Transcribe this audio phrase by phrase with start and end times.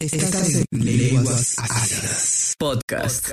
[0.00, 3.32] Estás en Lenguas Ácidas Podcast.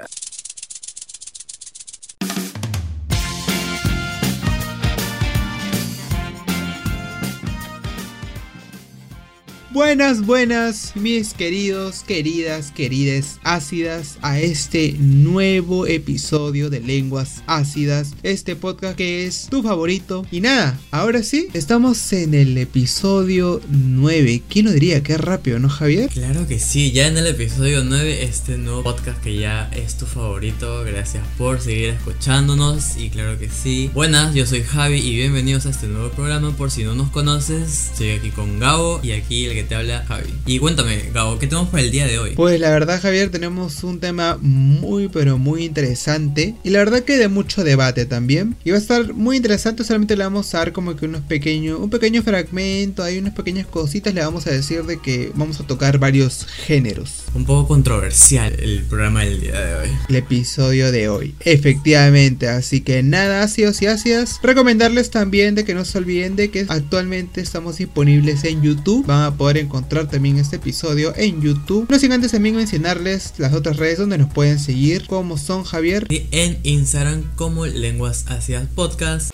[9.78, 18.56] Buenas, buenas, mis queridos, queridas, querides ácidas, a este nuevo episodio de Lenguas Ácidas, este
[18.56, 20.26] podcast que es tu favorito.
[20.32, 24.42] Y nada, ahora sí, estamos en el episodio 9.
[24.50, 25.04] ¿Quién lo diría?
[25.04, 26.10] Qué rápido, ¿no, Javier?
[26.10, 30.08] Claro que sí, ya en el episodio 9, este nuevo podcast que ya es tu
[30.08, 30.86] favorito.
[30.86, 33.92] Gracias por seguir escuchándonos y claro que sí.
[33.94, 36.58] Buenas, yo soy Javi y bienvenidos a este nuevo programa.
[36.58, 40.06] Por si no nos conoces, estoy aquí con Gabo y aquí el que te habla
[40.08, 40.34] Javi.
[40.46, 42.32] Y cuéntame, Gabo, ¿qué tenemos para el día de hoy?
[42.36, 46.56] Pues la verdad, Javier, tenemos un tema muy, pero muy interesante.
[46.64, 48.56] Y la verdad que de mucho debate también.
[48.64, 51.80] Y va a estar muy interesante, solamente le vamos a dar como que unos pequeños,
[51.80, 55.68] un pequeño fragmento, hay unas pequeñas cositas, le vamos a decir de que vamos a
[55.68, 57.24] tocar varios géneros.
[57.34, 59.90] Un poco controversial el programa del día de hoy.
[60.10, 61.36] El episodio de hoy.
[61.42, 64.40] Efectivamente, así que nada, ácidos y ácidas.
[64.42, 69.06] Recomendarles también de que no se olviden de que actualmente estamos disponibles en YouTube.
[69.06, 71.88] Van a poder encontrar también este episodio en YouTube.
[71.90, 76.08] No sin antes también mencionarles las otras redes donde nos pueden seguir, como son Javier.
[76.10, 79.32] Y en Instagram como Lenguas Ácidas Podcast.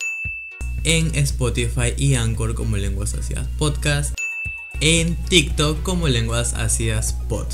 [0.84, 4.14] En Spotify y Anchor como Lenguas Ácidas Podcast.
[4.80, 7.46] En TikTok como Lenguas Ácidas Pod.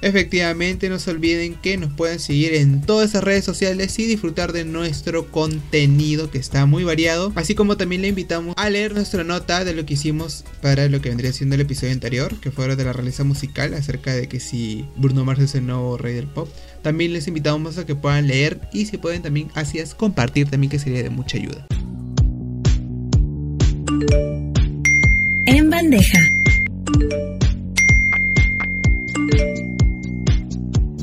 [0.00, 4.52] Efectivamente, no se olviden que nos pueden seguir en todas esas redes sociales y disfrutar
[4.52, 7.32] de nuestro contenido que está muy variado.
[7.34, 11.00] Así como también le invitamos a leer nuestra nota de lo que hicimos para lo
[11.00, 14.40] que vendría siendo el episodio anterior, que fue de la realeza musical, acerca de que
[14.40, 16.48] si Bruno Mars es el nuevo rey del pop.
[16.82, 20.70] También les invitamos a que puedan leer y si pueden también así es compartir también
[20.70, 21.66] que sería de mucha ayuda.
[25.46, 26.37] En bandeja.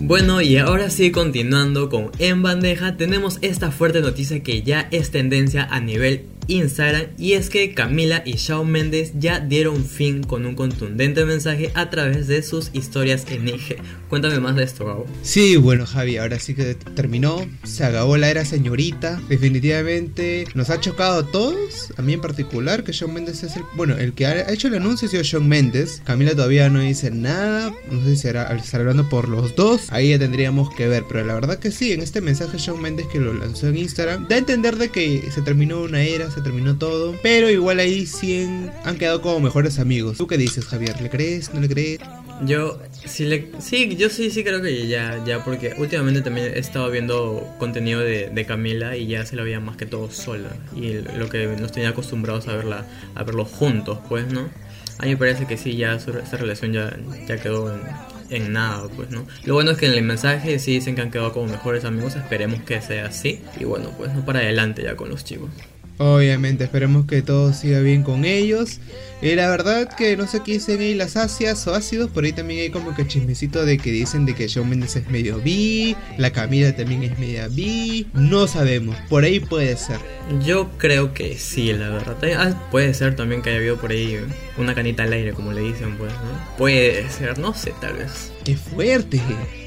[0.08, 5.10] Bueno, y ahora sí, continuando con En Bandeja, tenemos esta fuerte noticia que ya es
[5.10, 7.08] tendencia a nivel Instagram.
[7.18, 11.90] Y es que Camila y Shawn Mendes ya dieron fin con un contundente mensaje a
[11.90, 13.78] través de sus historias en IG.
[14.10, 15.06] Cuéntame más de esto, Gabo.
[15.24, 20.80] Sí, bueno Javi, ahora sí que terminó, se acabó la era señorita, definitivamente nos ha
[20.80, 24.26] chocado a todos, a mí en particular, que Shawn Mendes es el, bueno, el que
[24.26, 28.16] ha hecho el anuncio ha sido Shawn Mendes, Camila todavía no dice nada, no sé
[28.16, 31.72] si estará hablando por los dos, ahí ya tendríamos que ver, pero la verdad que
[31.72, 34.90] sí, en este mensaje Shawn Mendes que lo lanzó en Instagram, da a entender de
[34.90, 37.16] que se terminó una era, se terminó todo.
[37.24, 38.48] Pero igual ahí sí
[38.84, 40.18] han quedado como mejores amigos.
[40.18, 41.02] ¿Tú qué dices, Javier?
[41.02, 41.54] ¿Le crees?
[41.54, 42.00] ¿No le crees?
[42.44, 46.60] Yo sí le sí, yo sí sí creo que ya, ya, porque últimamente también he
[46.60, 50.50] estado viendo contenido de, de Camila y ya se la veía más que todo sola.
[50.76, 52.86] Y lo que nos tenía acostumbrados a verla,
[53.16, 54.50] a verlos juntos, pues, ¿no?
[54.98, 56.98] A mí me parece que sí, ya esa relación ya,
[57.28, 57.82] ya quedó en,
[58.30, 59.26] en nada, pues, ¿no?
[59.44, 62.16] Lo bueno es que en el mensaje sí dicen que han quedado como mejores amigos,
[62.16, 63.42] esperemos que sea así.
[63.60, 65.50] Y bueno, pues no para adelante ya con los chicos.
[65.98, 68.80] Obviamente, esperemos que todo siga bien con ellos.
[69.22, 72.34] Y la verdad que no sé qué dicen ahí las ácidas o ácidos, por ahí
[72.34, 75.96] también hay como que chismecito de que dicen de que Shawn Mendes es medio bi,
[76.18, 80.00] la Camila también es media bi, no sabemos, por ahí puede ser.
[80.46, 82.18] Yo creo que sí, la verdad.
[82.38, 84.20] Ah, puede ser también que haya habido por ahí
[84.58, 86.58] una canita al aire, como le dicen, pues, ¿no?
[86.58, 88.32] Puede ser, no sé, tal vez.
[88.44, 89.22] ¡Qué fuerte!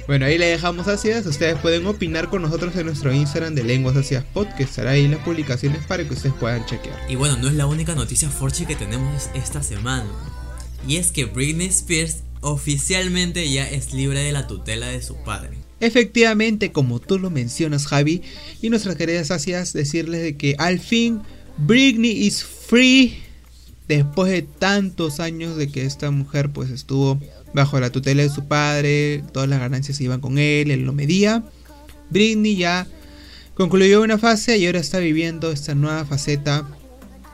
[0.09, 1.27] Bueno, ahí le dejamos ácidas.
[1.27, 5.05] Ustedes pueden opinar con nosotros en nuestro Instagram de Lenguas Ácidas Pod, que estará ahí
[5.05, 6.99] en las publicaciones para que ustedes puedan chequear.
[7.11, 10.09] Y bueno, no es la única noticia forche que tenemos esta semana.
[10.87, 15.59] Y es que Britney Spears oficialmente ya es libre de la tutela de su padre.
[15.79, 18.23] Efectivamente, como tú lo mencionas, Javi,
[18.63, 21.21] y nuestras queridas ácidas, decirles de que al fin
[21.59, 23.28] Britney is free.
[23.89, 27.19] Después de tantos años de que esta mujer pues estuvo
[27.55, 31.43] bajo la tutela de su padre, todas las ganancias iban con él, él lo medía.
[32.11, 32.87] Britney ya
[33.55, 36.69] concluyó una fase y ahora está viviendo esta nueva faceta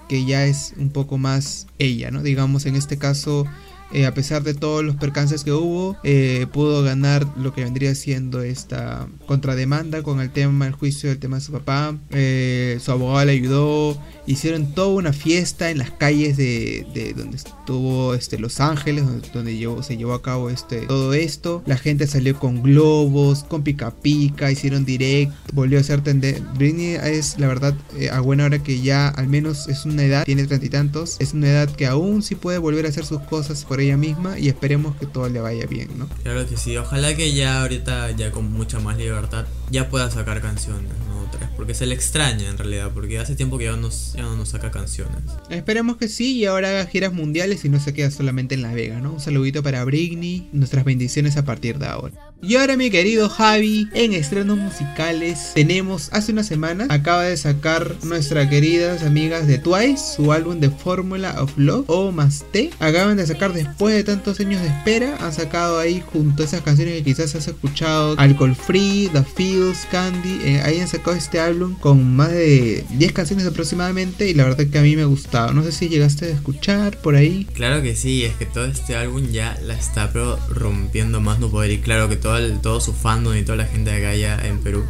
[0.09, 2.22] que ya es un poco más ella, ¿no?
[2.22, 3.47] Digamos, en este caso,
[3.94, 7.95] eh, a pesar de todos los percances que hubo, eh, pudo ganar lo que vendría
[7.95, 11.97] siendo esta contrademanda con el tema, el juicio del tema de su papá.
[12.10, 13.97] Eh, su abogado le ayudó,
[14.27, 19.57] hicieron toda una fiesta en las calles de, de donde estuvo este, Los Ángeles, donde,
[19.57, 21.63] llevó, se llevó a cabo este, todo esto.
[21.65, 26.42] La gente salió con globos, con pica pica, hicieron direct, volvió a ser tender.
[26.57, 27.74] Britney es la verdad
[28.10, 31.33] a buena hora que ya al menos es una edad, tiene treinta y tantos, es
[31.33, 34.48] una edad que aún sí puede volver a hacer sus cosas por ella misma y
[34.48, 36.09] esperemos que todo le vaya bien, ¿no?
[36.22, 40.41] Claro que sí, ojalá que ya ahorita ya con mucha más libertad ya pueda sacar
[40.41, 41.15] canciones, ¿no?
[41.25, 44.36] otra, porque se le extraña en realidad, porque hace tiempo que ya, nos, ya no
[44.36, 45.19] nos saca canciones.
[45.51, 48.75] Esperemos que sí y ahora haga giras mundiales y no se queda solamente en Las
[48.75, 49.13] Vegas, ¿no?
[49.15, 52.15] Un saludito para Britney, nuestras bendiciones a partir de ahora.
[52.42, 57.97] Y ahora mi querido Javi, en estrenos musicales tenemos hace una semana acaba de sacar
[58.03, 62.71] nuestras queridas amigas de Twice su álbum de Fórmula of Love o más T.
[62.81, 66.60] Acaban de sacar después de tantos años de espera, han sacado ahí junto a esas
[66.60, 71.41] canciones que quizás has escuchado, Alcohol Free, The Feels, Candy, eh, ahí han sacado este
[71.41, 75.07] álbum con más de 10 canciones aproximadamente y la verdad que a mí me ha
[75.07, 75.54] gustado.
[75.54, 77.47] No sé si llegaste a escuchar por ahí.
[77.54, 81.48] Claro que sí, es que todo este álbum ya la está pero rompiendo más no
[81.48, 84.41] poder y claro que todo todo, su fandom y toda la gente de acá ya
[84.47, 84.82] en Perú.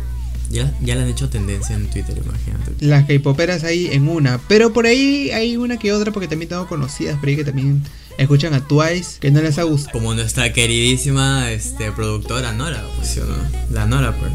[0.50, 2.72] Ya, ya le han hecho tendencia en Twitter, imagínate.
[2.78, 4.38] Las K-poperas ahí en una.
[4.46, 7.82] Pero por ahí hay una que otra porque también tengo conocidas por ahí que también
[8.18, 9.98] escuchan a Twice, que no les ha gustado.
[9.98, 13.74] Como nuestra queridísima este, productora Nora, pues, ¿no?
[13.74, 14.30] La Nora, pues.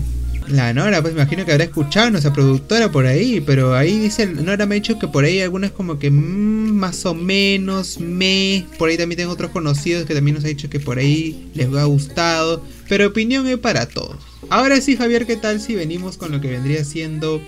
[0.49, 4.25] La Nora, pues me imagino que habrá escuchado nuestra productora por ahí, pero ahí dice,
[4.25, 8.65] Nora me ha dicho que por ahí algunas como que mm, más o menos, me,
[8.79, 11.67] por ahí también tengo otros conocidos que también nos ha dicho que por ahí les
[11.75, 14.17] ha gustado, pero opinión es para todos.
[14.49, 17.41] Ahora sí, Javier, ¿qué tal si venimos con lo que vendría siendo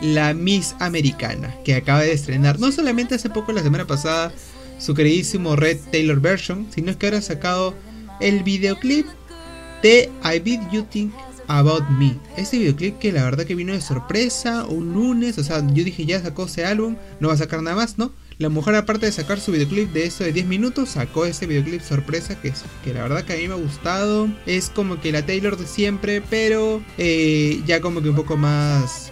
[0.00, 4.32] la Miss Americana, que acaba de estrenar, no solamente hace poco, la semana pasada,
[4.78, 7.74] su queridísimo Red Taylor version, sino es que ahora ha sacado
[8.20, 9.06] el videoclip
[9.82, 11.12] de I Beat You Think
[11.50, 12.16] About Me.
[12.36, 16.06] Este videoclip que la verdad que vino de sorpresa, un lunes, o sea, yo dije
[16.06, 18.12] ya sacó ese álbum, no va a sacar nada más, ¿no?
[18.38, 21.82] La mujer aparte de sacar su videoclip de eso de 10 minutos, sacó ese videoclip
[21.82, 24.28] sorpresa que, es, que la verdad que a mí me ha gustado.
[24.46, 29.10] Es como que la Taylor de siempre, pero eh, ya como que un poco más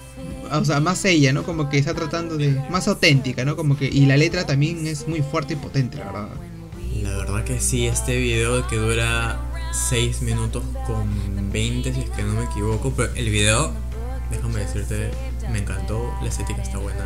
[0.52, 1.42] o sea, más ella, ¿no?
[1.42, 3.56] Como que está tratando de más auténtica, ¿no?
[3.56, 6.28] Como que y la letra también es muy fuerte y potente, la verdad.
[7.02, 12.22] La verdad que sí, este video que dura 6 minutos con 20 si es que
[12.22, 13.72] no me equivoco, pero el video,
[14.30, 15.10] déjame decirte,
[15.50, 17.04] me encantó, la estética está buena,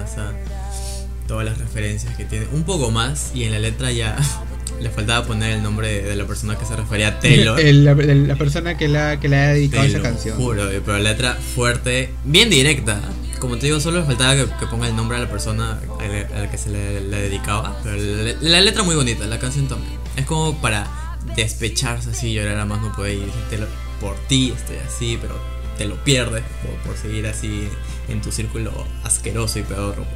[1.26, 4.16] todas las referencias que tiene, un poco más y en la letra ya
[4.80, 7.58] le faltaba poner el nombre de, la persona que se refería a Taylor.
[7.62, 10.36] la, persona que, la, que le ha dedicado esa canción.
[10.36, 13.00] Juro, eh, pero la letra fuerte, bien directa.
[13.38, 16.50] Como te digo, solo le faltaba que, ponga el nombre a la persona a la,
[16.50, 17.76] que se le, dedicaba.
[17.82, 19.94] Pero la, la letra muy bonita, la canción también.
[20.16, 23.30] Es como para despecharse así, llorar a más no puede ir.
[24.00, 25.38] por ti estoy así, pero
[25.78, 26.44] te lo pierdes
[26.84, 27.68] por, seguir así
[28.08, 28.72] en tu círculo
[29.04, 29.94] asqueroso y peor.
[29.94, 30.06] Pues,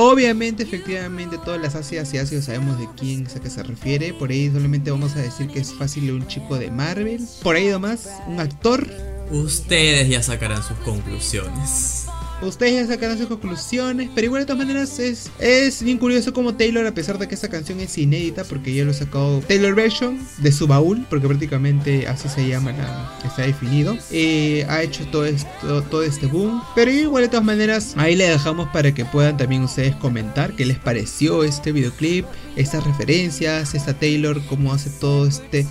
[0.00, 4.14] Obviamente, efectivamente, todas las ácidas y ácidos sabemos de quién es a qué se refiere.
[4.14, 7.20] Por ahí solamente vamos a decir que es fácil un chico de Marvel.
[7.42, 8.88] Por ahí nomás, un actor.
[9.30, 12.07] Ustedes ya sacarán sus conclusiones.
[12.40, 16.54] Ustedes ya sacarán sus conclusiones, pero igual de todas maneras es, es bien curioso como
[16.54, 20.18] Taylor, a pesar de que esta canción es inédita, porque ya lo sacó Taylor Version
[20.38, 25.24] de su baúl, porque prácticamente así se llama, la, está definido, eh, ha hecho todo,
[25.24, 29.36] esto, todo este boom, pero igual de todas maneras ahí le dejamos para que puedan
[29.36, 32.24] también ustedes comentar qué les pareció este videoclip,
[32.54, 35.66] estas referencias, esta Taylor, cómo hace todo este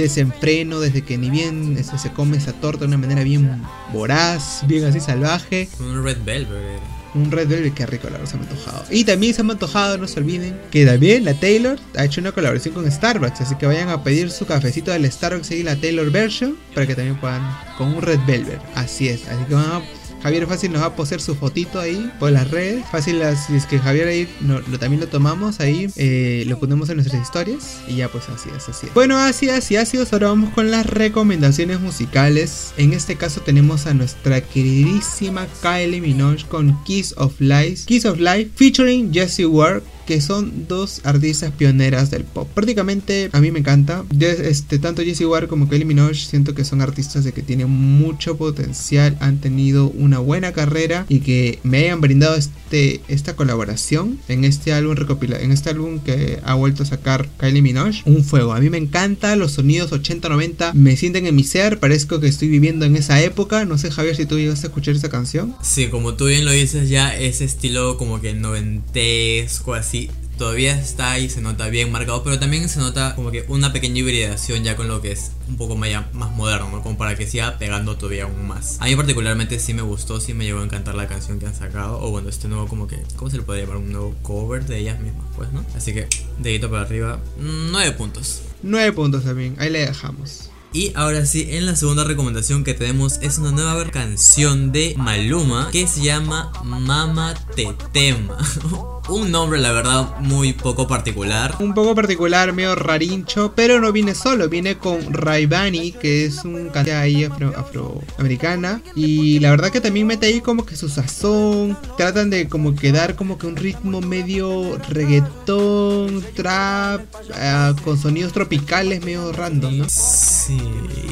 [0.00, 3.62] desenfreno, desde que ni bien este, se come esa torta de una manera bien
[3.92, 5.68] voraz, bien así salvaje.
[5.78, 6.80] Un Red Velvet.
[7.12, 8.84] Un Red Velvet, qué rico, la verdad, se me ha antojado.
[8.90, 12.20] Y también se me ha antojado, no se olviden, que también la Taylor ha hecho
[12.20, 13.40] una colaboración con Starbucks.
[13.40, 16.94] Así que vayan a pedir su cafecito del Starbucks y la Taylor version para que
[16.94, 17.42] también puedan
[17.76, 18.60] con un Red Velvet.
[18.76, 19.82] Así es, así que van a
[20.22, 22.84] Javier Fácil nos va a poseer su fotito ahí por las redes.
[22.90, 26.96] Fácil, si es que Javier ahí lo, también lo tomamos ahí, eh, lo ponemos en
[26.96, 27.80] nuestras historias.
[27.88, 28.94] Y ya pues así es, así es.
[28.94, 30.12] Bueno, así es, y así es.
[30.12, 32.74] Ahora vamos con las recomendaciones musicales.
[32.76, 37.84] En este caso tenemos a nuestra queridísima Kylie Minogue con Kiss of Life.
[37.86, 42.48] Kiss of Life featuring Jesse Ward que son dos artistas pioneras del pop.
[42.52, 44.04] Prácticamente a mí me encanta.
[44.18, 48.36] Este, tanto Jessie Ware como Kelly Minogue siento que son artistas de que tienen mucho
[48.36, 54.42] potencial, han tenido una buena carrera y que me hayan brindado este, esta colaboración en
[54.42, 58.02] este álbum recopila en este álbum que ha vuelto a sacar Kylie Minogue.
[58.04, 58.52] Un fuego.
[58.52, 62.48] A mí me encanta los sonidos 80-90, me sienten en mi ser, parezco que estoy
[62.48, 63.64] viviendo en esa época.
[63.64, 65.54] No sé Javier si tú llegaste a escuchar esa canción.
[65.62, 69.99] Sí, como tú bien lo dices ya, ese estilo como que noventesco así
[70.40, 73.98] todavía está ahí, se nota bien marcado, pero también se nota como que una pequeña
[73.98, 76.82] hibridación ya con lo que es un poco más, más moderno, ¿no?
[76.82, 78.78] Como para que siga pegando todavía aún más.
[78.80, 81.54] A mí particularmente sí me gustó, sí me llegó a encantar la canción que han
[81.54, 83.76] sacado, o bueno, este nuevo como que, ¿cómo se le puede llamar?
[83.76, 85.62] Un nuevo cover de ellas mismas, pues, ¿no?
[85.76, 88.40] Así que, dedito para arriba, 9 puntos.
[88.62, 90.48] 9 puntos también, ahí le dejamos.
[90.72, 95.68] Y ahora sí, en la segunda recomendación que tenemos es una nueva canción de Maluma
[95.70, 98.38] que se llama Mama Te Tema.
[99.10, 101.56] un nombre, la verdad, muy poco particular.
[101.60, 106.64] Un poco particular, medio rarincho, pero no viene solo, viene con Raibani, que es un
[106.64, 108.80] cantante ahí afro- afroamericana.
[108.94, 111.76] Y la verdad que también mete ahí como que su sazón.
[111.96, 117.02] Tratan de como que dar como que un ritmo medio reggaetón, trap,
[117.34, 119.84] ah, con sonidos tropicales medio random, ¿no?
[119.88, 120.58] Sí,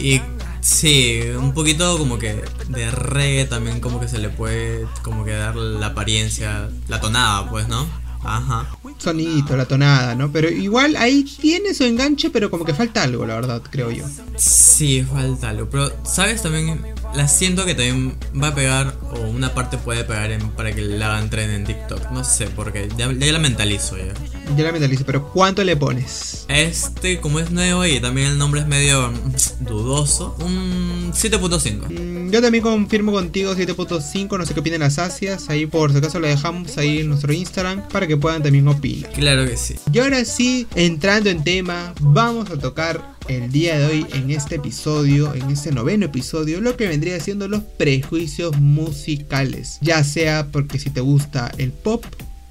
[0.00, 0.20] y
[0.68, 5.32] sí, un poquito como que de reggae también como que se le puede como que
[5.32, 7.86] dar la apariencia, la tonada, pues, ¿no?
[8.24, 8.68] Ajá.
[8.98, 10.30] Sonidito, la tonada, ¿no?
[10.32, 14.04] Pero igual ahí tiene su enganche, pero como que falta algo, la verdad, creo yo.
[14.36, 15.68] Sí, falta algo.
[15.70, 16.42] Pero, ¿sabes?
[16.42, 16.80] También
[17.14, 20.82] la siento que también va a pegar, o una parte puede pegar en, para que
[20.82, 22.10] la hagan tren en TikTok.
[22.10, 24.12] No sé, porque ya, ya la mentalizo ya.
[24.56, 26.46] Ya la mentalizo, pero ¿cuánto le pones?
[26.48, 31.88] Este, como es nuevo y también el nombre es medio mm, dudoso, un 7.5.
[32.30, 36.20] Yo también confirmo contigo 7.5, no sé qué opinan las asias, ahí por si acaso
[36.20, 39.10] lo dejamos ahí en nuestro Instagram para que puedan también opinar.
[39.12, 39.76] Claro que sí.
[39.92, 44.56] Y ahora sí, entrando en tema, vamos a tocar el día de hoy en este
[44.56, 49.78] episodio, en este noveno episodio, lo que vendría siendo los prejuicios musicales.
[49.80, 52.04] Ya sea porque si te gusta el pop,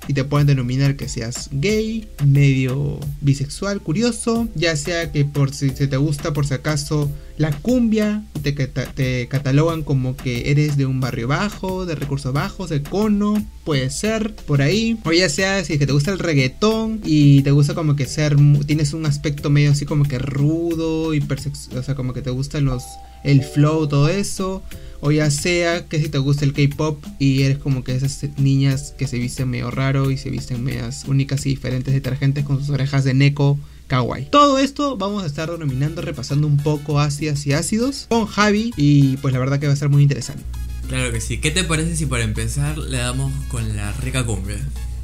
[0.07, 5.69] y te pueden denominar que seas gay, medio bisexual, curioso, ya sea que por si
[5.69, 10.85] se te gusta por si acaso la cumbia, te, te catalogan como que eres de
[10.85, 15.61] un barrio bajo, de recursos bajos, de cono, puede ser por ahí, o ya sea
[15.65, 19.05] si es que te gusta el reggaetón y te gusta como que ser, tienes un
[19.05, 22.81] aspecto medio así como que rudo, hipersex- o sea, como que te gustan los,
[23.25, 24.63] el flow, todo eso.
[25.01, 28.95] O ya sea que si te gusta el K-pop y eres como que esas niñas
[28.97, 32.69] que se visten medio raro y se visten medias únicas y diferentes detergentes con sus
[32.69, 34.29] orejas de Neko kawaii.
[34.31, 39.17] Todo esto vamos a estar denominando, repasando un poco ácidas y ácidos con Javi y
[39.17, 40.41] pues la verdad que va a ser muy interesante.
[40.87, 41.39] Claro que sí.
[41.39, 44.57] ¿Qué te parece si para empezar le damos con la rica cumbia?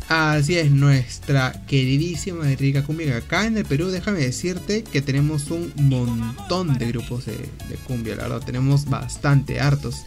[0.10, 3.18] Así es, nuestra queridísima y rica cumbia.
[3.18, 8.16] Acá en el Perú, déjame decirte que tenemos un montón de grupos de, de cumbia,
[8.16, 10.04] la verdad, tenemos bastante, hartos.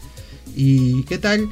[0.55, 1.49] ¿Y qué tal?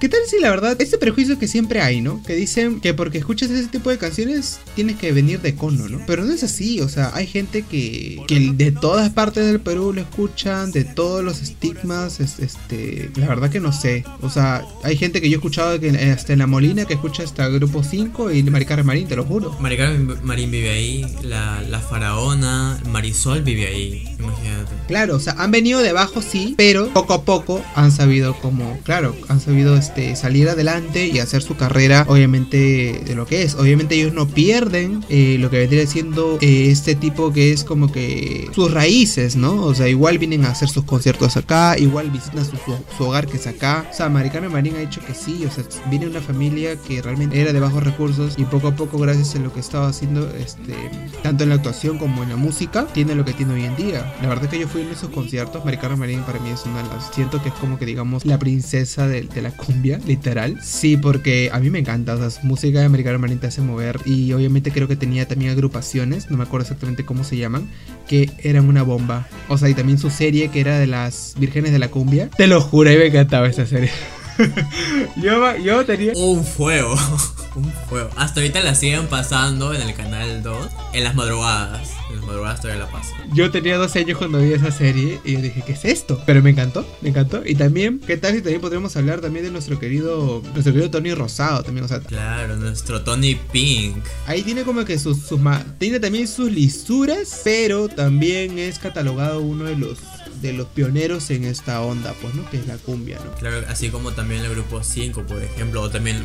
[0.00, 2.22] ¿Qué tal si la verdad, este prejuicio que siempre hay, ¿no?
[2.22, 6.00] Que dicen que porque escuchas ese tipo de canciones tienes que venir de cono, ¿no?
[6.06, 9.92] Pero no es así, o sea, hay gente que, que de todas partes del Perú
[9.92, 14.04] lo escuchan, de todos los estigmas, es- este, la verdad que no sé.
[14.22, 17.22] O sea, hay gente que yo he escuchado que hasta en La Molina que escucha
[17.22, 19.54] hasta Grupo 5 y Maricarmen Marín, te lo juro.
[19.60, 24.70] Maricarmen Marín vive ahí, la, la faraona, Marisol vive ahí, imagínate.
[24.88, 28.78] Claro, o sea, han venido de abajo sí, pero poco a poco han sabido como,
[28.82, 33.54] claro, han sabido este salir adelante y hacer su carrera, obviamente de lo que es.
[33.54, 37.90] Obviamente ellos no pierden eh, lo que vendría siendo eh, este tipo que es como
[37.92, 39.62] que sus raíces, ¿no?
[39.62, 42.56] O sea, igual vienen a hacer sus conciertos acá, igual visitan su,
[43.04, 43.86] hogar que es acá.
[43.90, 47.40] O sea, Maricarmen Marín ha dicho que sí, o sea, viene una familia que realmente
[47.40, 50.74] era de bajos recursos y poco a poco gracias a lo que estaba haciendo, este,
[51.22, 54.14] tanto en la actuación como en la música, tiene lo que tiene hoy en día.
[54.22, 56.80] La verdad que yo fui en esos conciertos, Maricarmen Marín para mí es una
[57.12, 59.50] siento que es como que digamos la princesa de, la
[59.82, 60.58] literal.
[60.62, 64.32] Sí, porque a mí me encanta, o sea, música de Marín te hace mover y
[64.32, 67.70] obviamente creo que tenía también agrupaciones, no me acuerdo exactamente cómo se llaman,
[68.08, 69.26] que eran una bomba.
[69.48, 72.28] O sea, y también su serie que era de las vírgenes de la cumbia.
[72.36, 73.90] Te lo juro, y me encantaba esa serie.
[75.16, 76.12] yo, yo tenía...
[76.14, 76.94] Un fuego,
[77.54, 78.10] un fuego.
[78.16, 81.99] Hasta ahorita la siguen pasando en el canal 2, en las madrugadas.
[82.30, 82.90] Madrugadas todavía la.
[83.34, 86.22] Yo tenía 12 años cuando vi esa serie y yo dije, ¿qué es esto?
[86.26, 87.42] Pero me encantó, me encantó.
[87.44, 91.12] Y también, ¿qué tal si también podríamos hablar también de nuestro querido, nuestro querido Tony
[91.12, 91.84] Rosado también?
[91.84, 93.96] O sea, Claro, nuestro Tony Pink.
[94.26, 95.40] ahí tiene como que sus, sus
[95.78, 99.98] tiene también sus lisuras, pero también es catalogado uno de los
[100.40, 102.48] de los pioneros en esta onda, pues, ¿no?
[102.48, 103.32] Que es la cumbia, ¿no?
[103.32, 106.24] Claro, así como también el grupo 5, por ejemplo, o también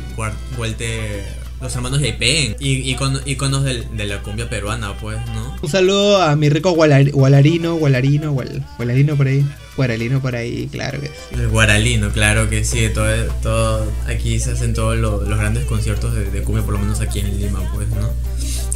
[0.56, 1.22] Vuelte
[1.60, 5.56] los hermanos Yaipen y iconos, iconos del- de la cumbia peruana, pues, ¿no?
[5.62, 9.44] Un saludo a mi rico gualar- gualarino, gualarino, gual- gualarino por ahí,
[9.76, 11.12] guaralino por ahí, claro que sí.
[11.32, 13.06] El guaralino, claro que sí, todo,
[13.42, 17.00] todo aquí se hacen todos lo- los grandes conciertos de, de cumbia, por lo menos
[17.00, 18.10] aquí en Lima, pues, ¿no?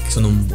[0.05, 0.49] Que son un...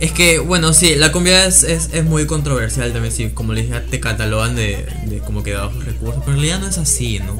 [0.00, 3.62] Es que, bueno, sí, la cumbia es, es, es muy controversial también, sí, como le
[3.62, 6.78] dije, te catalogan de, de como que de bajos recursos, pero en realidad no es
[6.78, 7.36] así, ¿no?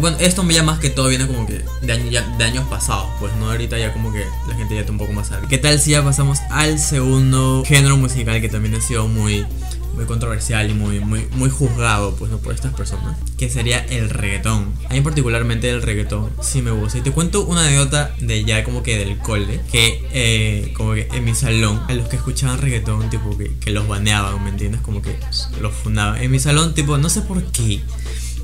[0.00, 3.06] Bueno, esto ya más que todo viene como que de, año- ya- de años pasados,
[3.20, 3.50] pues, ¿no?
[3.50, 5.46] Ahorita ya como que la gente ya está un poco más sabe.
[5.48, 9.46] ¿Qué tal si ya pasamos al segundo género musical que también ha sido muy,
[9.94, 12.38] muy controversial y muy, muy, muy juzgado, pues, ¿no?
[12.38, 14.74] Por estas personas, que sería el reggaetón.
[14.90, 16.98] A mí particularmente el reggaetón sí me gusta.
[16.98, 21.08] Y te cuento una anécdota de ya como que del cole, que eh, como que
[21.12, 24.80] en mi salón, a los que escuchaban reggaetón, tipo que, que los baneaban, ¿me entiendes?
[24.80, 25.16] Como que
[25.60, 26.20] los fundaban.
[26.20, 27.80] En mi salón, tipo, no sé por qué,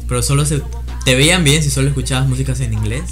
[0.09, 0.63] pero solo se
[1.11, 3.11] te veían bien si solo escuchabas músicas en inglés.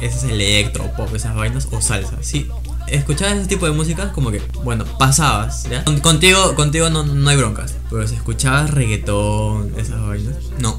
[0.00, 2.16] ese es electro, pop, esas vainas, o salsa.
[2.20, 2.46] Si
[2.86, 5.82] escuchabas ese tipo de música, como que, bueno, pasabas, ¿ya?
[5.82, 7.74] Con- Contigo, contigo no, no hay broncas.
[7.90, 10.78] Pero si escuchabas reggaetón, esas vainas, no.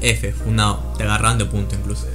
[0.00, 2.08] F, funado, te agarraban de punto incluso.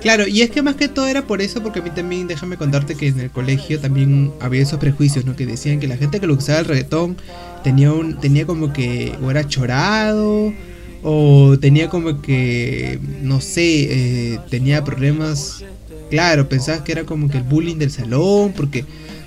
[0.00, 2.56] Claro, y es que más que todo era por eso, porque a mí también, déjame
[2.56, 5.34] contarte que en el colegio también había esos prejuicios, ¿no?
[5.34, 7.16] Que decían que la gente que lo usaba el reggaetón
[7.64, 10.52] tenía un, tenía como que, o era chorado,
[11.08, 13.62] o tenía como que, no sé,
[14.34, 15.62] eh, tenía problemas,
[16.10, 18.84] claro, pensabas que era como que el bullying del salón, porque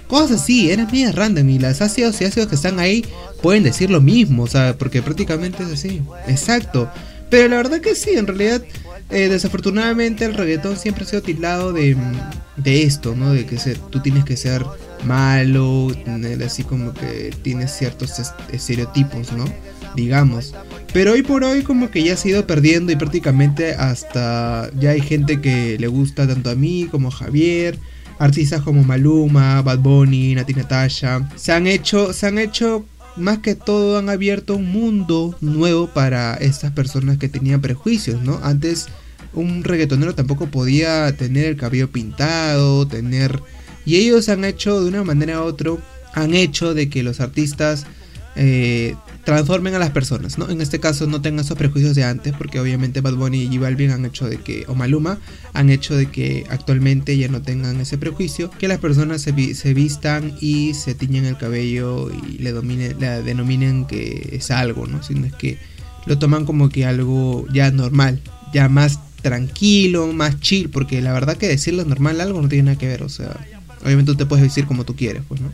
[0.07, 3.05] cosas así, eran medias random, y las ácidos y ácidos que están ahí
[3.41, 6.89] pueden decir lo mismo, o sea, porque prácticamente es así, exacto.
[7.29, 8.61] Pero la verdad que sí, en realidad
[9.09, 11.95] eh, desafortunadamente el reggaetón siempre ha sido tildado de,
[12.57, 13.31] de esto, ¿no?
[13.31, 14.65] De que se- tú tienes que ser
[15.05, 15.93] malo,
[16.45, 19.45] así como que tienes ciertos es- estereotipos, ¿no?
[19.95, 20.53] Digamos.
[20.91, 24.91] Pero hoy por hoy como que ya se ha ido perdiendo y prácticamente hasta ya
[24.91, 27.77] hay gente que le gusta tanto a mí como a Javier.
[28.17, 31.29] Artistas como Maluma, Bad Bunny, Nati Natasha.
[31.35, 36.35] Se han hecho, se han hecho más que todo han abierto un mundo nuevo para
[36.35, 38.39] estas personas que tenían prejuicios, ¿no?
[38.43, 38.87] Antes
[39.33, 43.39] un reggaetonero tampoco podía tener el cabello pintado, tener...
[43.85, 45.71] Y ellos han hecho de una manera u otra,
[46.13, 47.85] han hecho de que los artistas
[48.35, 48.95] eh,
[49.29, 50.49] transformen a las personas, ¿no?
[50.49, 53.59] En este caso no tengan esos prejuicios de antes, porque obviamente Bad Bunny y J
[53.59, 55.19] Balvin han hecho de que, o Maluma,
[55.53, 59.73] han hecho de que actualmente ya no tengan ese prejuicio, que las personas se, se
[59.75, 65.03] vistan y se tiñen el cabello y le, domine, le denominen que es algo, ¿no?
[65.03, 65.59] Sino es que
[66.07, 68.21] lo toman como que algo ya normal,
[68.51, 72.79] ya más tranquilo, más chill, porque la verdad que decirlo normal algo no tiene nada
[72.79, 73.45] que ver, o sea,
[73.83, 75.51] obviamente tú te puedes vestir como tú quieres, pues, ¿no?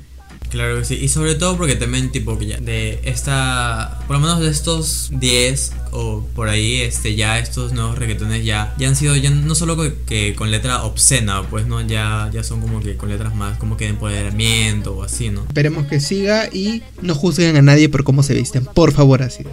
[0.56, 4.22] Claro que sí, y sobre todo porque también tipo que ya de esta, por lo
[4.22, 8.96] menos de estos 10 o por ahí, este ya estos nuevos reggaetones ya, ya han
[8.96, 12.80] sido ya no solo co- que con letra obscena, pues no, ya, ya son como
[12.80, 15.42] que con letras más como que de empoderamiento o así, ¿no?
[15.42, 19.44] Esperemos que siga y no juzguen a nadie por cómo se visten, por favor, así.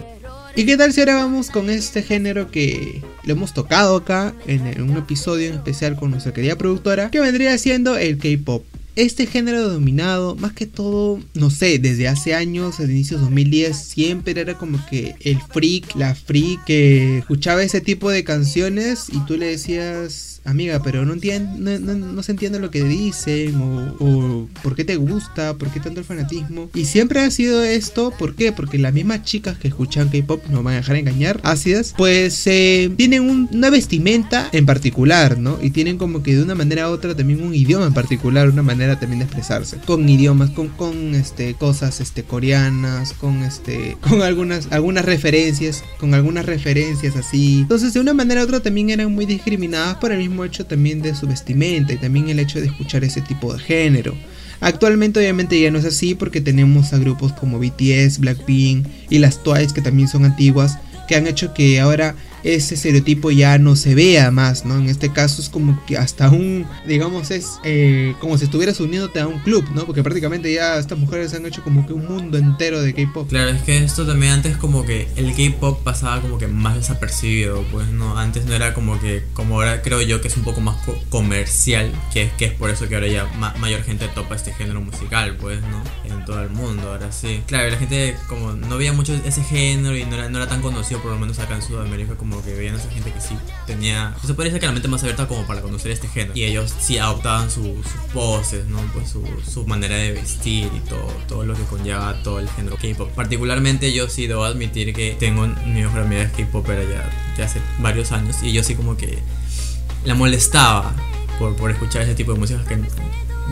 [0.55, 4.81] ¿Y qué tal si ahora vamos con este género que lo hemos tocado acá en
[4.81, 8.63] un episodio en especial con nuestra querida productora, que vendría siendo el K-pop?
[8.95, 13.75] Este género dominado, más que todo, no sé, desde hace años, al inicio de 2010,
[13.75, 19.19] siempre era como que el freak, la freak que escuchaba ese tipo de canciones y
[19.25, 23.55] tú le decías, amiga, pero no, entien- no, no- no se entiende lo que dicen
[23.61, 26.69] o, o por qué te gusta, por qué tanto el fanatismo.
[26.73, 28.51] Y siempre ha sido esto, ¿por qué?
[28.51, 32.91] Porque las mismas chicas que escuchan K-pop, no van a dejar engañar, ácidas, pues eh,
[32.97, 35.57] tienen un- una vestimenta en particular, ¿no?
[35.61, 38.63] Y tienen como que de una manera u otra también un idioma en particular, una
[38.63, 39.77] manera también de expresarse.
[39.85, 46.13] Con idiomas, con, con este, cosas este, coreanas, con, este, con algunas, algunas referencias, con
[46.13, 47.59] algunas referencias así.
[47.61, 51.01] Entonces, de una manera u otra también eran muy discriminadas por el mismo hecho también
[51.01, 54.15] de su vestimenta y también el hecho de escuchar ese tipo de género.
[54.61, 59.43] Actualmente obviamente ya no es así porque tenemos a grupos como BTS, Blackpink y las
[59.43, 63.95] Twice que también son antiguas que han hecho que ahora ese estereotipo ya no se
[63.95, 64.77] vea más, ¿no?
[64.77, 69.19] En este caso es como que hasta un, digamos, es eh, como si estuvieras uniéndote
[69.19, 69.85] a un club, ¿no?
[69.85, 73.29] Porque prácticamente ya estas mujeres han hecho como que un mundo entero de K-pop.
[73.29, 77.63] Claro, es que esto también antes como que el K-pop pasaba como que más desapercibido,
[77.71, 80.61] pues no, antes no era como que, como ahora creo yo que es un poco
[80.61, 84.07] más co- comercial, que es, que es por eso que ahora ya ma- mayor gente
[84.09, 85.81] topa este género musical, pues, ¿no?
[86.03, 87.41] En todo el mundo, ahora sí.
[87.47, 90.61] Claro, la gente como no veía mucho ese género y no era, no era tan
[90.61, 93.35] conocido, por lo menos acá en Sudamérica, como que veían a esa gente que sí
[93.67, 96.31] tenía, se puede decir que la mente más abierta como para conocer este género.
[96.35, 98.79] Y ellos sí adoptaban su- sus poses, ¿no?
[98.93, 102.77] Pues su, su manera de vestir y todo, todo lo que conlleva todo el género
[102.77, 103.09] K-pop.
[103.11, 108.11] Particularmente yo sí debo admitir que tengo mi mejor amiga K-popera ya, ya hace varios
[108.11, 109.19] años y yo sí como que
[110.05, 110.93] la molestaba
[111.39, 112.79] por, por escuchar ese tipo de música que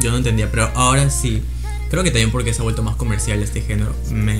[0.02, 1.44] yo no entendía, pero ahora sí.
[1.89, 4.39] Creo que también porque se ha vuelto más comercial este género, me,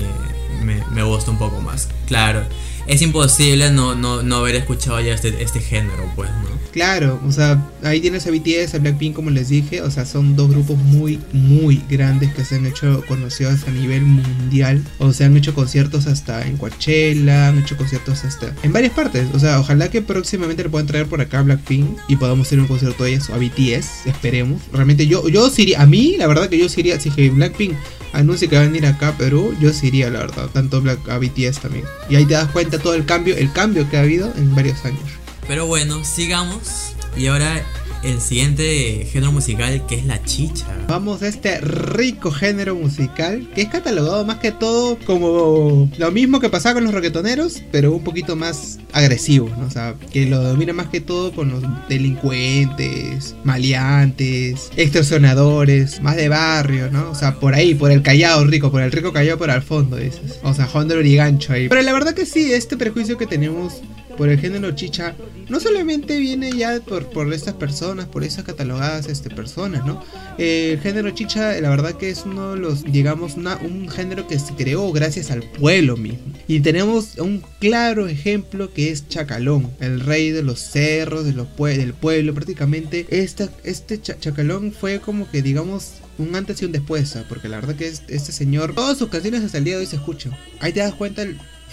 [0.64, 1.90] me, me gusta un poco más.
[2.08, 2.46] Claro,
[2.88, 6.62] es imposible no, no, no haber escuchado ya este, este género, pues, ¿no?
[6.72, 10.38] Claro, o sea, ahí tienes a BTS, a Blackpink, como les dije, o sea, son
[10.38, 15.28] dos grupos muy, muy grandes que se han hecho conocidos a nivel mundial, o sea,
[15.28, 19.60] han hecho conciertos hasta en Coachella, han hecho conciertos hasta en varias partes, o sea,
[19.60, 23.04] ojalá que próximamente le puedan traer por acá a Blackpink y podamos hacer un concierto
[23.04, 24.62] de ellas o a BTS, esperemos.
[24.72, 27.76] Realmente yo, yo sí a mí, la verdad que yo sí iría, si Blackpink
[28.14, 31.08] anuncia que va a venir acá a Perú, yo sí iría, la verdad, tanto Black,
[31.10, 31.86] a BTS también.
[32.10, 34.84] Y ahí te das cuenta todo el cambio, el cambio que ha habido en varios
[34.86, 35.04] años.
[35.48, 36.94] Pero bueno, sigamos.
[37.18, 37.64] Y ahora
[38.04, 40.66] el siguiente género musical que es la chicha.
[40.88, 46.40] Vamos a este rico género musical que es catalogado más que todo como lo mismo
[46.40, 49.66] que pasaba con los reggaetoneros, pero un poquito más agresivo, ¿no?
[49.66, 56.30] O sea, que lo domina más que todo con los delincuentes, maleantes, extorsionadores, más de
[56.30, 57.12] barrio, ¿no?
[57.12, 59.98] O sea, por ahí, por el callado rico, por el rico callado por al fondo,
[59.98, 60.40] dices.
[60.44, 61.70] O sea, Honda y gancho ahí.
[61.70, 63.82] Pero la verdad que sí, este prejuicio que tenemos
[64.18, 65.16] por el género chicha
[65.50, 70.02] no solamente viene ya por, por estas personas, por esas catalogadas este, personas, ¿no?
[70.38, 74.28] Eh, el género chicha, la verdad que es uno de los, digamos, una, un género
[74.28, 76.34] que se creó gracias al pueblo mismo.
[76.48, 81.48] Y tenemos un claro ejemplo que es Chacalón, el rey de los cerros, de los
[81.58, 83.06] del pueblo, prácticamente.
[83.10, 87.76] Esta, este Chacalón fue como que, digamos, un antes y un después, porque la verdad
[87.76, 90.34] que este señor, todas sus canciones hasta el día de hoy se escuchan.
[90.60, 91.26] Ahí te das cuenta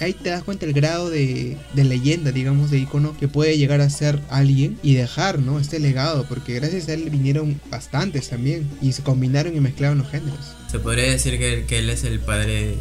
[0.04, 3.80] ahí te das cuenta el grado de, de, leyenda, digamos, de icono que puede llegar
[3.80, 5.58] a ser alguien y dejar, ¿no?
[5.58, 10.08] Este legado, porque gracias a él vinieron bastantes también y se combinaron y mezclaron los
[10.08, 10.54] géneros.
[10.70, 12.76] Se podría decir que, que él es el padre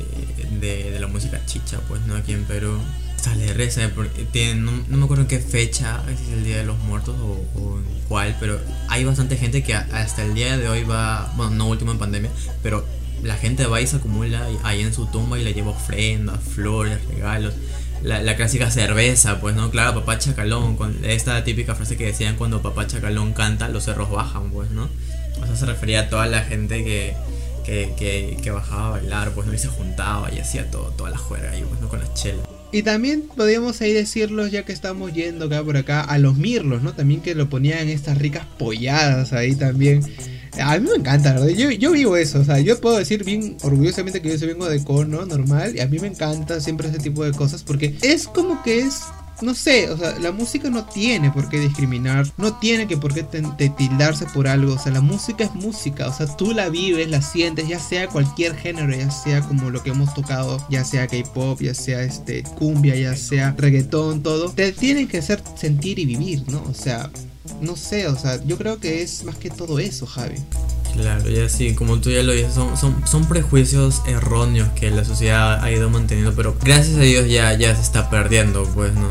[0.60, 2.16] de, la música chicha, pues, ¿no?
[2.16, 2.80] Aquí en Perú.
[3.18, 3.90] Sale reza,
[4.32, 7.16] tiene, no, no, me acuerdo en qué fecha, si es el Día de los Muertos
[7.20, 11.68] o, cuál, pero hay bastante gente que hasta el día de hoy va, bueno, no
[11.68, 12.32] último en pandemia,
[12.64, 12.86] pero
[13.24, 17.00] la gente va y se acumula ahí en su tumba y le lleva ofrendas, flores,
[17.08, 17.54] regalos.
[18.04, 22.36] La, la, clásica cerveza, pues no, claro, papá Chacalón, con esta típica frase que decían
[22.36, 24.88] cuando papá Chacalón canta, los cerros bajan, pues, ¿no?
[25.42, 27.16] O se refería a toda la gente que,
[27.66, 29.54] que, que, que bajaba a bailar, pues, ¿no?
[29.54, 31.90] Y se juntaba y hacía todo, toda la juerga ahí, pues, ¿no?
[31.90, 32.48] Con las chelas.
[32.72, 36.82] Y también podríamos ahí decirlo, ya que estamos yendo acá por acá, a los mirlos,
[36.82, 36.94] ¿no?
[36.94, 40.02] También que lo ponían estas ricas polladas ahí también.
[40.60, 41.50] A mí me encanta, ¿verdad?
[41.50, 44.68] Yo, yo vivo eso, o sea, yo puedo decir bien orgullosamente que yo soy vengo
[44.68, 48.28] de cono, normal, y a mí me encanta siempre ese tipo de cosas porque es
[48.28, 49.04] como que es
[49.42, 53.14] no sé, o sea, la música no tiene por qué discriminar, no tiene que por
[53.14, 56.70] qué te tildarse por algo, o sea, la música es música, o sea, tú la
[56.70, 60.84] vives, la sientes, ya sea cualquier género, ya sea como lo que hemos tocado, ya
[60.84, 66.00] sea K-pop, ya sea este cumbia, ya sea reggaetón, todo, te tienen que hacer sentir
[66.00, 66.64] y vivir, ¿no?
[66.64, 67.12] O sea,
[67.62, 70.36] no sé, o sea, yo creo que es más que todo eso, Javi.
[70.94, 75.06] Claro, ya sí, como tú ya lo dices, son, son, son, prejuicios erróneos que la
[75.06, 79.08] sociedad ha ido manteniendo, pero gracias a Dios ya, ya se está perdiendo, pues, ¿no?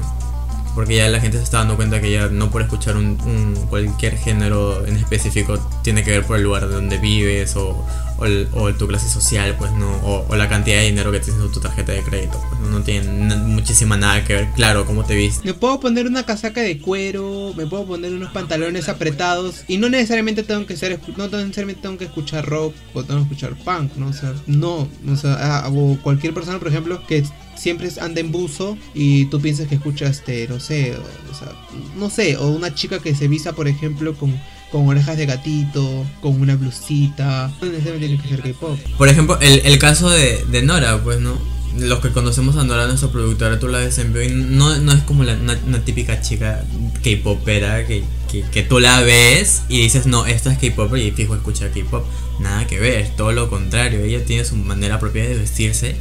[0.75, 3.55] Porque ya la gente se está dando cuenta que ya no por escuchar un, un
[3.69, 7.87] cualquier género en específico tiene que ver por el lugar de donde vives o,
[8.19, 9.91] o, el, o tu clase social, pues, ¿no?
[10.05, 12.79] O, la cantidad de dinero que tienes en tu tarjeta de crédito, pues, ¿no?
[12.79, 15.47] no tiene muchísima nada que ver, claro, cómo te viste.
[15.47, 19.89] Me puedo poner una casaca de cuero, me puedo poner unos pantalones apretados y no
[19.89, 23.97] necesariamente tengo que ser, no necesariamente tengo que escuchar rock o tengo que escuchar punk,
[23.97, 24.09] ¿no?
[24.09, 27.25] O sea, no, o sea, o cualquier persona, por ejemplo, que
[27.57, 30.95] siempre anda en buzo y tú piensas que escuchas, este, no sé,
[31.31, 31.53] o sea,
[31.97, 34.39] no sé, o una chica que se visa, por ejemplo, con
[34.71, 37.53] con orejas de gatito, con una blusita.
[37.61, 38.79] No necesariamente tiene que ser K-pop.
[38.99, 41.39] Por ejemplo, el, el caso de, de, Nora, pues, ¿no?
[41.79, 45.03] Los que conocemos a Nora, nuestra productora, tú la ves en vivo no, no es
[45.03, 46.65] como la, una, una, típica chica
[47.03, 51.35] K-popera que, que, que, tú la ves y dices, no, esta es K-popper y fijo
[51.35, 52.05] escucha K-pop.
[52.41, 54.01] Nada que ver, todo lo contrario.
[54.01, 55.97] Ella tiene su manera propia de vestirse,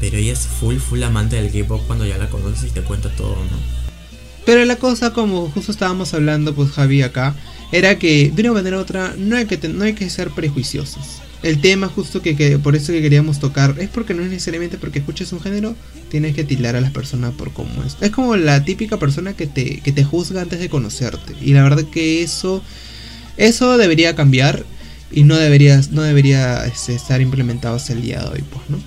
[0.00, 3.08] pero ella es full, full amante del K-pop cuando ya la conoces y te cuenta
[3.10, 3.80] todo, ¿no?
[4.44, 7.34] Pero la cosa, como justo estábamos hablando, pues Javi acá,
[7.72, 11.20] era que de una manera u otra no hay que, no hay que ser prejuiciosos.
[11.42, 14.76] El tema justo que, que, por eso que queríamos tocar es porque no es necesariamente
[14.76, 15.74] porque escuches un género
[16.10, 17.96] tienes que tildar a las personas por cómo es.
[18.00, 21.34] Es como la típica persona que te, que te juzga antes de conocerte.
[21.40, 22.62] Y la verdad que eso
[23.40, 24.66] eso debería cambiar
[25.10, 28.78] y no debería, no debería este, estar implementado hasta el día de hoy, pues, ¿no?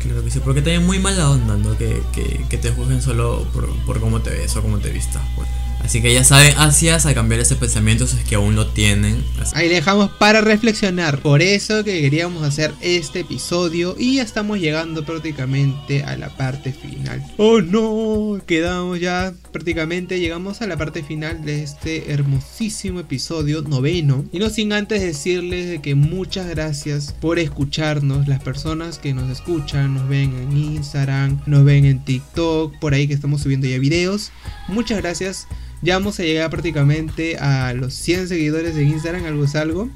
[0.00, 1.76] Claro que sí, porque te muy mala onda, ¿no?
[1.76, 5.22] Que, que, que te juzguen solo por, por, cómo te ves o cómo te vistas,
[5.34, 5.48] pues.
[5.82, 9.22] Así que ya saben, hacias a cambiar ese pensamiento si es que aún lo tienen.
[9.40, 9.52] Así.
[9.56, 11.20] Ahí dejamos para reflexionar.
[11.20, 16.72] Por eso que queríamos hacer este episodio y ya estamos llegando prácticamente a la parte
[16.72, 17.24] final.
[17.36, 24.24] Oh no, quedamos ya prácticamente, llegamos a la parte final de este hermosísimo episodio noveno.
[24.32, 28.28] Y no sin antes decirles de que muchas gracias por escucharnos.
[28.28, 33.06] Las personas que nos escuchan, nos ven en Instagram, nos ven en TikTok, por ahí
[33.06, 34.32] que estamos subiendo ya videos.
[34.68, 35.46] Muchas gracias.
[35.86, 39.88] Ya vamos a llegar prácticamente a los 100 seguidores de Instagram, algo es algo.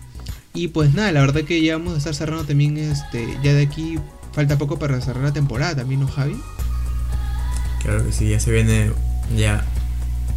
[0.54, 3.26] Y pues nada, la verdad que ya vamos a estar cerrando también este.
[3.42, 3.98] Ya de aquí
[4.32, 6.40] falta poco para cerrar la temporada también, ¿no, Javi?
[7.82, 8.92] Claro que sí, ya se viene
[9.36, 9.66] ya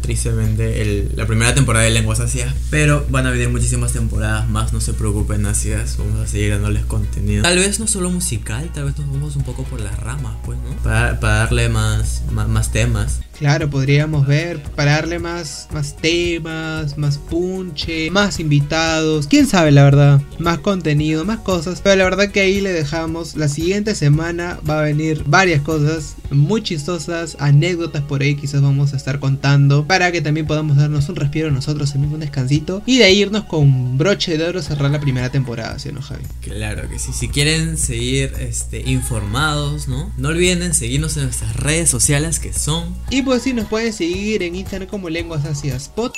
[0.04, 4.72] tristemente el- la primera temporada de Lenguas Ácidas, pero van a venir muchísimas temporadas más,
[4.72, 7.42] no se preocupen Ácidas, vamos a seguir dándoles contenido.
[7.42, 10.58] Tal vez no solo musical, tal vez nos vamos un poco por las ramas, pues,
[10.58, 10.76] ¿no?
[10.82, 13.20] Para, para darle más, más, más temas.
[13.38, 19.82] Claro, podríamos ver para darle más, más temas, más punche, más invitados, quién sabe la
[19.82, 21.80] verdad, más contenido, más cosas.
[21.82, 23.34] Pero la verdad que ahí le dejamos.
[23.34, 28.92] La siguiente semana va a venir varias cosas muy chistosas, anécdotas por ahí quizás vamos
[28.92, 32.98] a estar contando para que también podamos darnos un respiro nosotros también un descansito y
[32.98, 36.24] de ahí irnos con broche de oro cerrar la primera temporada, ¿sí o no Javi?
[36.40, 40.12] Claro que sí, si quieren seguir este, informados, ¿no?
[40.16, 43.92] No olviden en seguirnos en nuestras redes sociales que son Y pues sí, nos pueden
[43.92, 46.10] seguir en Instagram como Lenguas Ácidas Pod,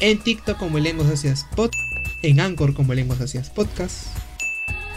[0.00, 1.70] en TikTok como Lenguas Ácidas Pod,
[2.22, 4.06] en Anchor como Lenguas Ácidas Podcast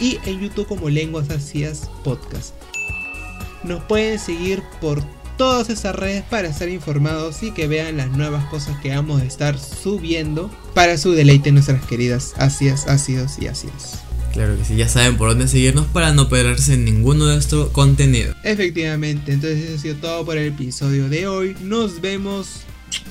[0.00, 2.54] y en YouTube como Lenguas Ácidas Podcast.
[3.62, 5.02] Nos pueden seguir por
[5.36, 9.24] todas esas redes para estar informados y que vean las nuevas cosas que vamos a
[9.24, 14.00] estar subiendo para su deleite nuestras queridas ácidas, ácidos y ácidas.
[14.32, 18.34] Claro que sí, ya saben por dónde seguirnos para no perderse ninguno de nuestro contenido.
[18.42, 21.56] Efectivamente, entonces eso ha sido todo por el episodio de hoy.
[21.62, 22.60] Nos vemos.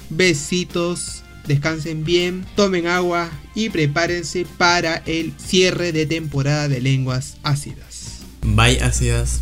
[0.10, 1.24] Besitos.
[1.48, 8.22] Descansen bien, tomen agua y prepárense para el cierre de temporada de lenguas ácidas.
[8.42, 9.42] Bye ácidas,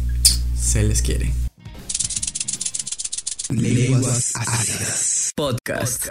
[0.60, 1.43] se les quiere.
[3.56, 5.32] Lenguas ácidas.
[5.36, 6.10] Podcast.